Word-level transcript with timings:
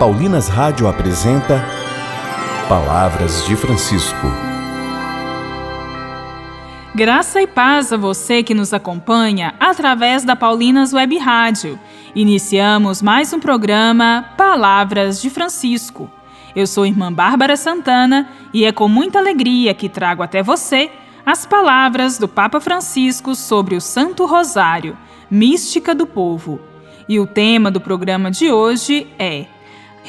Paulinas 0.00 0.48
Rádio 0.48 0.88
apresenta 0.88 1.62
Palavras 2.66 3.44
de 3.44 3.54
Francisco. 3.54 4.28
Graça 6.94 7.42
e 7.42 7.46
paz 7.46 7.92
a 7.92 7.98
você 7.98 8.42
que 8.42 8.54
nos 8.54 8.72
acompanha 8.72 9.54
através 9.60 10.24
da 10.24 10.34
Paulinas 10.34 10.94
Web 10.94 11.18
Rádio. 11.18 11.78
Iniciamos 12.14 13.02
mais 13.02 13.30
um 13.34 13.38
programa 13.38 14.24
Palavras 14.38 15.20
de 15.20 15.28
Francisco. 15.28 16.10
Eu 16.56 16.66
sou 16.66 16.86
irmã 16.86 17.12
Bárbara 17.12 17.54
Santana 17.54 18.26
e 18.54 18.64
é 18.64 18.72
com 18.72 18.88
muita 18.88 19.18
alegria 19.18 19.74
que 19.74 19.86
trago 19.86 20.22
até 20.22 20.42
você 20.42 20.90
as 21.26 21.44
palavras 21.44 22.16
do 22.16 22.26
Papa 22.26 22.58
Francisco 22.58 23.34
sobre 23.34 23.76
o 23.76 23.82
Santo 23.82 24.24
Rosário, 24.24 24.96
mística 25.30 25.94
do 25.94 26.06
povo. 26.06 26.58
E 27.06 27.20
o 27.20 27.26
tema 27.26 27.70
do 27.70 27.82
programa 27.82 28.30
de 28.30 28.50
hoje 28.50 29.06
é 29.18 29.44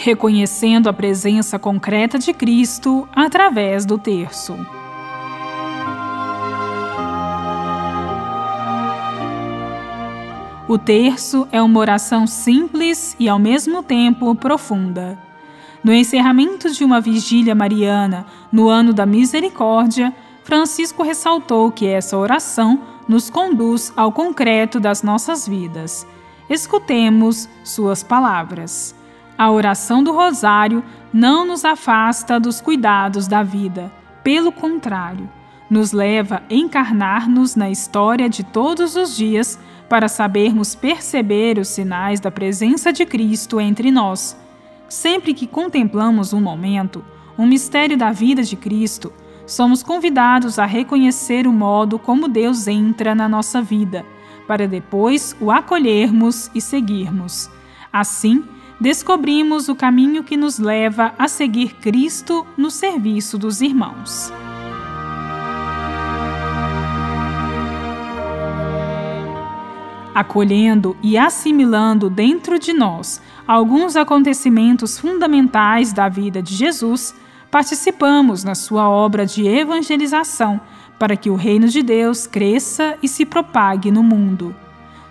reconhecendo 0.02 0.90
a 0.90 0.94
presença 0.94 1.60
concreta 1.60 2.18
de 2.18 2.34
Cristo 2.34 3.08
através 3.16 3.86
do 3.86 4.00
terço. 4.00 4.58
O 10.68 10.78
terço 10.78 11.48
é 11.52 11.62
uma 11.62 11.80
oração 11.80 12.26
simples 12.26 13.16
e 13.20 13.30
ao 13.30 13.38
mesmo 13.38 13.84
tempo 13.84 14.34
profunda. 14.34 15.20
No 15.84 15.94
encerramento 15.94 16.72
de 16.72 16.84
uma 16.84 17.00
vigília 17.00 17.54
mariana 17.54 18.26
no 18.52 18.70
ano 18.70 18.94
da 18.94 19.06
misericórdia, 19.06 20.14
Francisco 20.44 21.04
ressaltou 21.04 21.72
que 21.72 21.86
essa 21.86 22.18
oração 22.18 22.82
nos 23.08 23.30
conduz 23.30 23.94
ao 23.96 24.12
concreto 24.12 24.80
das 24.80 25.04
nossas 25.04 25.48
vidas. 25.48 26.08
Escutemos 26.50 27.48
suas 27.64 28.02
palavras. 28.02 28.96
A 29.42 29.50
oração 29.50 30.04
do 30.04 30.12
Rosário 30.12 30.84
não 31.12 31.48
nos 31.48 31.66
afasta 31.66 32.40
dos 32.40 32.62
cuidados 32.62 33.26
da 33.26 33.42
vida, 33.42 33.92
pelo 34.24 34.52
contrário, 34.52 35.28
nos 35.68 35.92
leva 35.92 36.44
a 36.48 36.54
encarnar-nos 36.54 37.56
na 37.56 37.68
história 37.68 38.30
de 38.30 38.44
todos 38.44 38.96
os 38.96 39.18
dias 39.18 39.60
para 39.90 40.08
sabermos 40.08 40.76
perceber 40.76 41.58
os 41.58 41.70
sinais 41.70 42.20
da 42.20 42.30
presença 42.30 42.94
de 42.94 43.04
Cristo 43.04 43.60
entre 43.60 43.90
nós. 43.90 44.38
Sempre 44.88 45.34
que 45.34 45.48
contemplamos 45.48 46.34
um 46.34 46.40
momento, 46.40 47.04
um 47.36 47.48
mistério 47.48 47.98
da 47.98 48.12
vida 48.12 48.44
de 48.44 48.56
Cristo, 48.56 49.12
somos 49.48 49.82
convidados 49.82 50.60
a 50.60 50.68
reconhecer 50.68 51.48
o 51.48 51.52
modo 51.52 51.98
como 51.98 52.28
Deus 52.28 52.68
entra 52.68 53.16
na 53.16 53.28
nossa 53.28 53.60
vida, 53.60 54.06
para 54.48 54.68
depois 54.68 55.36
o 55.42 55.50
acolhermos 55.50 56.52
e 56.54 56.62
seguirmos. 56.62 57.50
Assim, 57.92 58.44
descobrimos 58.82 59.70
o 59.70 59.76
caminho 59.76 60.24
que 60.24 60.36
nos 60.36 60.58
leva 60.58 61.14
a 61.16 61.28
seguir 61.28 61.76
Cristo 61.76 62.48
no 62.58 62.72
serviço 62.72 63.38
dos 63.38 63.62
irmãos. 63.62 64.34
Acolhendo 70.16 70.98
e 71.04 71.16
assimilando 71.16 72.10
dentro 72.10 72.58
de 72.58 72.74
nós 72.74 73.22
alguns 73.48 73.96
acontecimentos 73.96 74.98
fundamentais 74.98 75.94
da 75.94 76.10
vida 76.10 76.42
de 76.42 76.56
Jesus, 76.56 77.14
participamos 77.52 78.44
na 78.44 78.56
sua 78.56 78.90
obra 78.90 79.28
de 79.28 79.48
evangelização 79.48 80.60
para 80.98 81.16
que 81.16 81.30
o 81.30 81.36
reino 81.36 81.68
de 81.68 81.84
Deus 81.84 82.26
cresça 82.26 82.98
e 83.02 83.08
se 83.08 83.28
propague 83.28 83.92
no 83.92 84.02
mundo. 84.02 84.56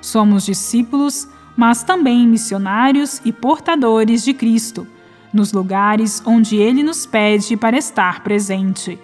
Somos 0.00 0.44
discípulos 0.44 1.28
mas 1.56 1.82
também 1.82 2.26
missionários 2.26 3.20
e 3.24 3.32
portadores 3.32 4.24
de 4.24 4.32
Cristo, 4.34 4.86
nos 5.32 5.52
lugares 5.52 6.22
onde 6.26 6.56
Ele 6.56 6.82
nos 6.82 7.06
pede 7.06 7.56
para 7.56 7.76
estar 7.76 8.22
presente. 8.22 8.98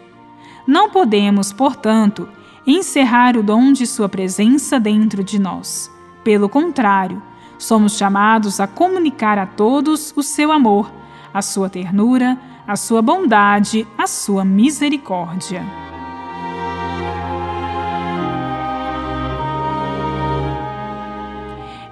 Não 0.67 0.91
podemos, 0.91 1.52
portanto, 1.52 2.29
encerrar 2.67 3.36
o 3.36 3.42
dom 3.42 3.73
de 3.73 3.86
Sua 3.86 4.08
presença 4.08 4.80
dentro 4.80 5.23
de 5.23 5.39
nós. 5.39 5.90
Pelo 6.24 6.48
contrário, 6.48 7.23
somos 7.58 7.96
chamados 7.96 8.61
a 8.61 8.67
comunicar 8.67 9.39
a 9.39 9.46
todos 9.46 10.12
o 10.17 10.23
seu 10.23 10.51
amor, 10.51 10.90
a 11.33 11.40
sua 11.40 11.70
ternura, 11.70 12.39
a 12.67 12.77
sua 12.77 13.01
bondade, 13.01 13.86
a 13.96 14.06
sua 14.06 14.45
misericórdia. 14.45 15.64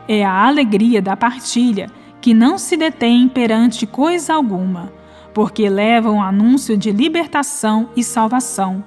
É 0.09 0.25
a 0.25 0.47
alegria 0.47 1.00
da 1.00 1.16
partilha, 1.16 1.91
que 2.20 2.32
não 2.32 2.56
se 2.59 2.76
detém 2.76 3.28
perante 3.28 3.87
coisa 3.87 4.34
alguma, 4.34 4.92
porque 5.32 5.69
leva 5.69 6.10
um 6.10 6.22
anúncio 6.22 6.76
de 6.76 6.91
libertação 6.91 7.91
e 7.97 8.03
salvação. 8.03 8.84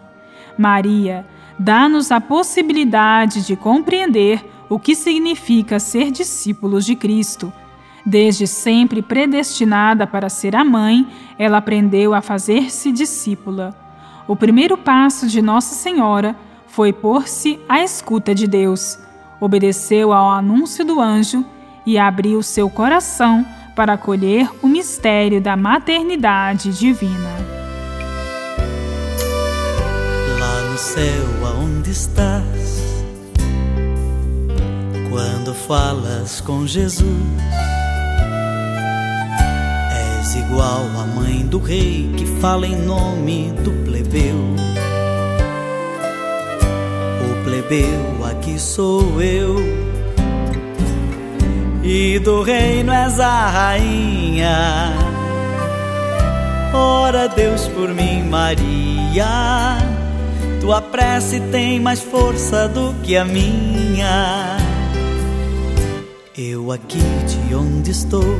Maria, 0.57 1.25
dá-nos 1.59 2.11
a 2.11 2.19
possibilidade 2.19 3.45
de 3.45 3.56
compreender 3.56 4.44
o 4.69 4.79
que 4.79 4.95
significa 4.95 5.79
ser 5.79 6.11
discípulos 6.11 6.85
de 6.85 6.95
Cristo. 6.95 7.51
Desde 8.06 8.47
sempre 8.47 9.01
predestinada 9.01 10.07
para 10.07 10.29
ser 10.29 10.56
a 10.56 10.63
mãe, 10.63 11.06
ela 11.38 11.57
aprendeu 11.57 12.13
a 12.13 12.22
fazer-se 12.22 12.91
discípula. 12.91 13.75
O 14.27 14.35
primeiro 14.35 14.77
passo 14.77 15.27
de 15.27 15.41
Nossa 15.41 15.75
Senhora 15.75 16.35
foi 16.67 16.91
pôr-se 16.91 17.59
à 17.67 17.83
escuta 17.83 18.33
de 18.33 18.47
Deus 18.47 19.00
obedeceu 19.40 20.12
ao 20.12 20.30
anúncio 20.30 20.84
do 20.84 21.00
anjo 21.00 21.46
e 21.86 21.98
abriu 21.98 22.42
seu 22.44 22.70
coração 22.70 23.46
para 23.75 23.94
acolher 23.94 24.50
o 24.62 24.68
mistério 24.68 25.40
da 25.40 25.56
maternidade 25.56 26.72
divina. 26.72 27.30
Lá 30.40 30.62
no 30.72 30.78
céu 30.78 31.25
aonde 31.46 31.92
estás, 31.92 33.03
quando 35.09 35.54
falas 35.54 36.42
com 36.42 36.66
Jesus, 36.66 37.06
és 39.92 40.36
igual 40.36 40.81
à 41.00 41.06
mãe 41.16 41.46
do 41.46 41.59
rei 41.59 42.12
que 42.18 42.25
fala 42.42 42.66
em 42.66 42.75
nome 42.75 43.52
do 43.64 43.72
plebeu 43.86 44.76
plebeu, 47.47 48.25
aqui 48.25 48.59
sou 48.59 49.22
eu. 49.22 49.56
E 51.81 52.19
do 52.19 52.41
reino 52.44 52.91
és 52.91 53.18
a 53.22 53.47
rainha. 53.47 54.91
Ora, 56.74 57.30
Deus 57.30 57.66
por 57.69 57.94
mim, 57.94 58.24
Maria. 58.24 59.78
Tua 60.59 60.81
prece 60.81 61.40
tem 61.50 61.80
mais 61.80 62.02
força 62.02 62.68
do 62.68 62.94
que 63.02 63.16
a 63.16 63.24
minha. 63.24 64.57
Eu 66.38 66.69
aqui 66.74 67.00
de 67.00 67.56
onde 67.56 67.91
estou, 67.91 68.36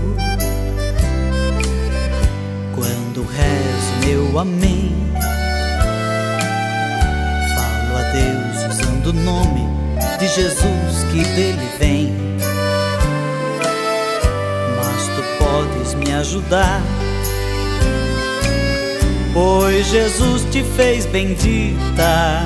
quando 2.76 3.26
rezo 3.26 4.06
meu 4.06 4.38
amém, 4.38 5.07
Jesus 10.38 11.04
que 11.12 11.24
dele 11.34 11.68
vem. 11.80 12.14
Mas 14.76 15.08
tu 15.08 15.44
podes 15.44 15.96
me 15.96 16.14
ajudar, 16.14 16.80
pois 19.34 19.88
Jesus 19.88 20.44
te 20.52 20.64
fez 20.76 21.08
bendita. 21.08 22.44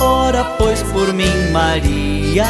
Ora, 0.00 0.44
pois, 0.56 0.80
por 0.84 1.12
mim, 1.12 1.50
Maria, 1.50 2.46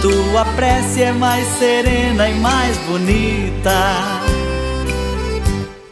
tua 0.00 0.44
prece 0.56 1.02
é 1.02 1.12
mais 1.12 1.46
serena 1.60 2.28
e 2.28 2.34
mais 2.40 2.76
bonita. 2.88 4.20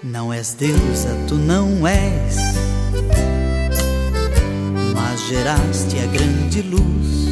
Não 0.03 0.33
és 0.33 0.53
deusa, 0.55 1.17
tu 1.29 1.37
não 1.37 1.87
és 1.87 2.50
geraste 5.31 5.97
a 6.01 6.07
grande 6.07 6.61
luz 6.63 7.29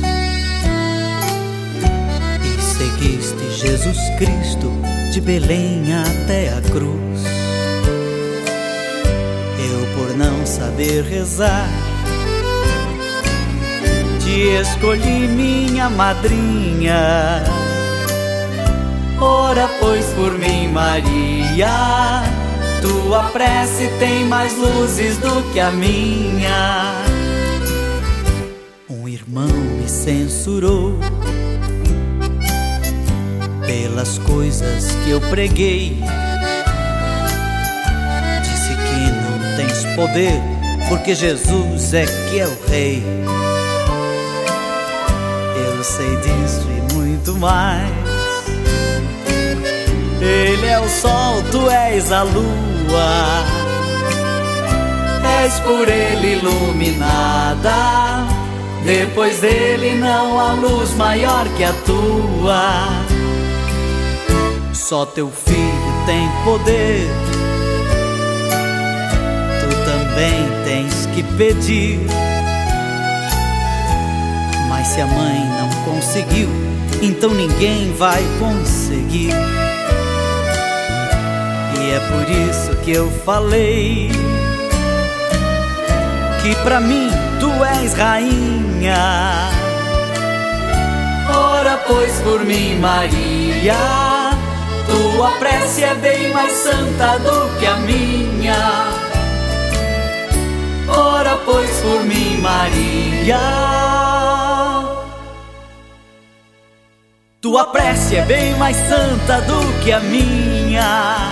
e 2.45 2.63
seguiste 2.63 3.51
Jesus 3.57 3.99
Cristo 4.17 4.71
de 5.13 5.21
Belém 5.21 5.83
até 5.93 6.51
a 6.57 6.61
cruz. 6.61 7.25
Eu, 9.59 9.97
por 9.97 10.17
não 10.17 10.47
saber 10.47 11.03
rezar, 11.03 11.69
te 14.21 14.43
escolhi 14.61 15.27
minha 15.27 15.91
madrinha. 15.91 17.43
Ora, 19.21 19.69
pois, 19.81 20.07
por 20.11 20.39
mim, 20.39 20.69
Maria, 20.69 22.23
tua 22.81 23.25
prece 23.31 23.89
tem 23.99 24.25
mais 24.27 24.57
luzes 24.57 25.19
do 25.19 25.43
que 25.53 25.59
a 25.59 25.73
minha 25.73 27.08
irmão 29.29 29.47
me 29.47 29.87
censurou. 29.87 30.99
pelas 33.67 34.17
coisas 34.21 34.93
que 35.05 35.11
eu 35.11 35.21
preguei. 35.21 35.99
Disse 38.43 38.71
que 38.71 39.11
não 39.21 39.39
tens 39.57 39.85
poder, 39.95 40.41
porque 40.89 41.15
Jesus 41.15 41.93
é 41.93 42.07
que 42.07 42.41
é 42.41 42.47
o 42.47 42.59
Rei. 42.71 43.03
Eu 45.67 45.85
sei 45.85 46.17
disso 46.17 46.67
e 46.71 46.81
muito 46.95 47.35
mais. 47.35 47.93
Ele 50.23 50.67
é 50.67 50.81
o 50.81 50.89
sol, 50.89 51.43
tu 51.51 51.69
és 51.69 52.11
a 52.11 52.23
lua. 52.23 53.45
És 55.43 55.61
por 55.61 55.87
ele 55.87 56.39
iluminada. 56.39 58.38
Depois 58.89 59.39
dele 59.41 59.97
não 59.97 60.41
há 60.41 60.55
luz 60.55 60.95
maior 60.95 61.47
que 61.59 61.63
a 61.63 61.75
tua. 61.85 62.89
Só 64.73 65.05
teu 65.05 65.31
filho 65.31 65.93
tem 66.07 66.27
poder. 66.43 67.07
Tu 69.61 69.77
também 69.85 70.65
tens 70.65 71.05
que 71.15 71.23
pedir. 71.37 72.01
Mas 74.71 74.87
se 74.87 75.03
a 75.03 75.07
mãe 75.07 75.39
não 75.61 75.69
conseguiu, 75.85 76.49
então 77.03 77.35
ninguém 77.35 77.93
vai 77.93 78.23
conseguir. 78.39 79.35
E 81.79 81.91
é 81.91 82.01
por 82.09 82.27
isso 82.49 82.75
que 82.83 82.93
eu 82.93 83.11
falei 83.27 84.11
que 86.43 86.55
pra 86.63 86.81
mim 86.81 87.18
tu 87.41 87.51
és 87.65 87.95
rainha. 87.95 89.51
Ora, 91.35 91.79
pois 91.87 92.21
por 92.21 92.45
mim, 92.45 92.79
Maria, 92.79 93.75
tua 94.87 95.31
prece 95.39 95.85
é 95.85 95.95
bem 95.95 96.33
mais 96.33 96.53
santa 96.53 97.19
do 97.19 97.59
que 97.59 97.67
a 97.67 97.77
minha. 97.77 99.09
Ora, 100.89 101.37
pois 101.45 101.71
por 101.81 102.03
mim, 102.05 102.39
Maria. 102.41 103.39
Tua 107.41 107.67
prece 107.67 108.17
é 108.17 108.23
bem 108.23 108.55
mais 108.57 108.77
santa 108.77 109.41
do 109.43 109.81
que 109.83 109.93
a 109.93 110.01
minha. 110.01 111.28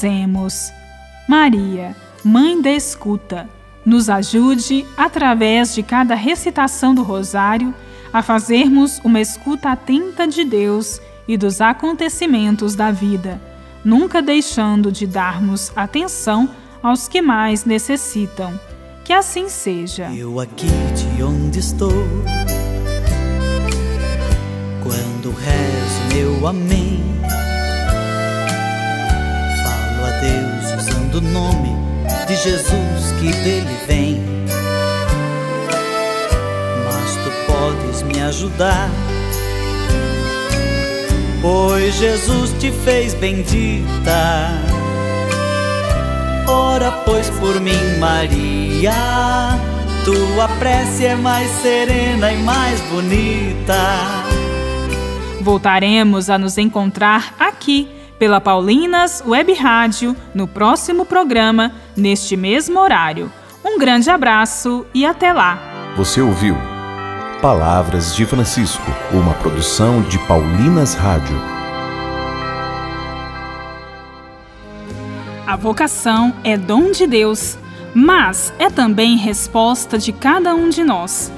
Rezemos. 0.00 0.72
Maria, 1.28 1.94
Mãe 2.24 2.60
da 2.60 2.70
Escuta, 2.70 3.46
nos 3.84 4.08
ajude, 4.08 4.86
através 4.96 5.74
de 5.74 5.82
cada 5.82 6.14
recitação 6.14 6.94
do 6.94 7.02
Rosário, 7.02 7.74
a 8.10 8.22
fazermos 8.22 8.98
uma 9.04 9.20
escuta 9.20 9.70
atenta 9.70 10.26
de 10.26 10.42
Deus 10.42 11.00
e 11.28 11.36
dos 11.36 11.60
acontecimentos 11.60 12.74
da 12.74 12.90
vida, 12.90 13.40
nunca 13.84 14.22
deixando 14.22 14.90
de 14.90 15.06
darmos 15.06 15.70
atenção 15.76 16.48
aos 16.82 17.06
que 17.06 17.20
mais 17.20 17.66
necessitam. 17.66 18.58
Que 19.04 19.12
assim 19.12 19.50
seja. 19.50 20.10
Eu 20.14 20.40
aqui 20.40 20.66
de 20.66 21.22
onde 21.22 21.58
estou, 21.58 21.92
quando 24.82 25.30
rezo 25.30 26.14
meu 26.14 26.46
amém 26.46 27.00
Deus 31.20 31.26
usando 31.26 31.26
o 31.26 31.32
nome 31.32 31.76
de 32.26 32.36
Jesus 32.36 33.12
que 33.20 33.30
dele 33.30 33.76
vem. 33.86 34.20
Mas 36.84 37.16
tu 37.16 37.30
podes 37.46 38.02
me 38.02 38.20
ajudar, 38.22 38.90
pois 41.40 41.94
Jesus 41.94 42.52
te 42.58 42.72
fez 42.72 43.14
bendita. 43.14 44.50
Ora, 46.48 46.90
pois 47.04 47.30
por 47.30 47.60
mim, 47.60 47.98
Maria, 47.98 48.92
tua 50.04 50.48
prece 50.58 51.06
é 51.06 51.14
mais 51.14 51.48
serena 51.62 52.32
e 52.32 52.38
mais 52.38 52.80
bonita. 52.82 53.76
Voltaremos 55.40 56.28
a 56.28 56.36
nos 56.36 56.58
encontrar 56.58 57.34
aqui 57.38 57.99
pela 58.20 58.38
Paulinas 58.38 59.24
Web 59.26 59.54
Rádio 59.54 60.14
no 60.34 60.46
próximo 60.46 61.06
programa, 61.06 61.72
neste 61.96 62.36
mesmo 62.36 62.78
horário. 62.78 63.32
Um 63.64 63.78
grande 63.78 64.10
abraço 64.10 64.84
e 64.92 65.06
até 65.06 65.32
lá. 65.32 65.58
Você 65.96 66.20
ouviu 66.20 66.54
Palavras 67.40 68.14
de 68.14 68.26
Francisco, 68.26 68.84
uma 69.10 69.32
produção 69.32 70.02
de 70.02 70.18
Paulinas 70.26 70.92
Rádio. 70.92 71.34
A 75.46 75.56
vocação 75.56 76.34
é 76.44 76.58
dom 76.58 76.90
de 76.90 77.06
Deus, 77.06 77.56
mas 77.94 78.52
é 78.58 78.68
também 78.68 79.16
resposta 79.16 79.96
de 79.96 80.12
cada 80.12 80.54
um 80.54 80.68
de 80.68 80.84
nós. 80.84 81.32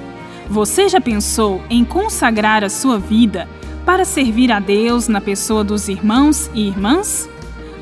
Você 0.50 0.88
já 0.88 1.00
pensou 1.00 1.62
em 1.70 1.84
consagrar 1.84 2.64
a 2.64 2.68
sua 2.68 2.98
vida? 2.98 3.48
Para 3.84 4.04
servir 4.04 4.52
a 4.52 4.60
Deus 4.60 5.08
na 5.08 5.20
pessoa 5.20 5.64
dos 5.64 5.88
irmãos 5.88 6.50
e 6.54 6.68
irmãs? 6.68 7.28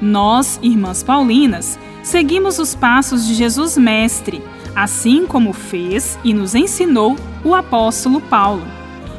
Nós, 0.00 0.58
irmãs 0.62 1.02
Paulinas, 1.02 1.78
seguimos 2.02 2.58
os 2.58 2.74
passos 2.74 3.26
de 3.26 3.34
Jesus 3.34 3.76
Mestre, 3.76 4.42
assim 4.74 5.26
como 5.26 5.52
fez 5.52 6.18
e 6.24 6.32
nos 6.32 6.54
ensinou 6.54 7.16
o 7.44 7.54
apóstolo 7.54 8.20
Paulo. 8.20 8.66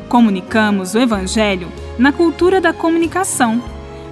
Comunicamos 0.10 0.96
o 0.96 1.00
Evangelho 1.00 1.72
na 1.98 2.12
cultura 2.12 2.60
da 2.60 2.74
comunicação. 2.74 3.64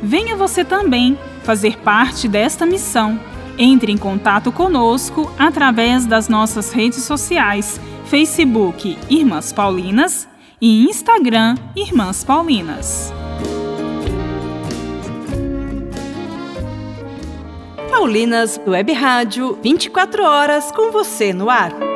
Venha 0.01 0.35
você 0.35 0.63
também 0.63 1.17
fazer 1.43 1.77
parte 1.79 2.27
desta 2.27 2.65
missão. 2.65 3.19
Entre 3.57 3.91
em 3.91 3.97
contato 3.97 4.51
conosco 4.51 5.29
através 5.37 6.05
das 6.05 6.29
nossas 6.29 6.71
redes 6.71 7.03
sociais, 7.03 7.81
Facebook 8.05 8.97
Irmãs 9.09 9.51
Paulinas 9.51 10.28
e 10.61 10.85
Instagram 10.85 11.55
Irmãs 11.75 12.23
Paulinas. 12.23 13.13
Paulinas 17.89 18.59
Web 18.65 18.93
Rádio, 18.93 19.57
24 19.61 20.23
horas 20.23 20.71
com 20.71 20.91
você 20.91 21.33
no 21.33 21.49
ar. 21.49 21.88